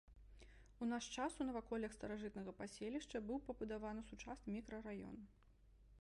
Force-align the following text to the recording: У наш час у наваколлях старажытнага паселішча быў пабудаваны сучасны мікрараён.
У 0.85 0.87
наш 0.93 1.09
час 1.17 1.35
у 1.43 1.45
наваколлях 1.49 1.91
старажытнага 1.97 2.55
паселішча 2.61 3.17
быў 3.27 3.37
пабудаваны 3.51 4.01
сучасны 4.11 4.49
мікрараён. 4.59 5.17